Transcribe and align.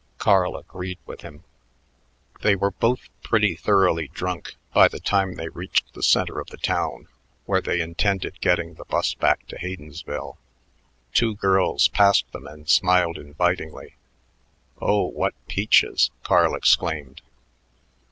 Carl 0.17 0.55
agreed 0.57 0.97
with 1.05 1.21
him. 1.21 1.43
They 2.41 2.55
were 2.55 2.71
both 2.71 3.07
pretty 3.21 3.55
thoroughly 3.55 4.07
drunk 4.07 4.55
by 4.73 4.87
the 4.87 4.99
time 4.99 5.35
they 5.35 5.49
reached 5.49 5.93
the 5.93 6.01
center 6.01 6.39
of 6.39 6.47
the 6.47 6.57
town, 6.57 7.07
where 7.45 7.61
they 7.61 7.81
intended 7.81 8.41
getting 8.41 8.73
the 8.73 8.85
bus 8.85 9.13
back 9.13 9.45
to 9.49 9.59
Haydensville. 9.59 10.39
Two 11.13 11.35
girls 11.35 11.87
passed 11.87 12.31
them 12.31 12.47
and 12.47 12.67
smiled 12.67 13.19
invitingly. 13.19 13.93
"Oh, 14.81 15.03
what 15.03 15.35
peaches," 15.47 16.09
Carl 16.23 16.55
exclaimed. 16.55 17.21